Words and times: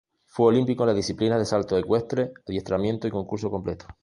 Fue 0.25 0.47
olímpico 0.47 0.81
en 0.81 0.87
las 0.87 0.95
disciplinas 0.95 1.37
de 1.37 1.45
salto 1.45 1.77
ecuestre, 1.77 2.33
adiestramiento 2.47 3.07
y 3.07 3.11
concurso 3.11 3.51
completo. 3.51 3.85